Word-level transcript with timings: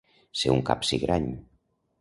Ser 0.39 0.53
un 0.53 0.63
capsigrany. 0.71 1.31